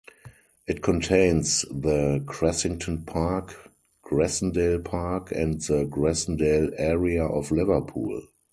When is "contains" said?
0.81-1.61